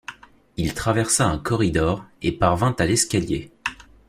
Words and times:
Il 0.57 0.73
traversa 0.73 1.27
un 1.27 1.37
corridor 1.37 2.03
et 2.23 2.31
parvint 2.31 2.75
à 2.79 2.87
l’escalier. 2.87 3.51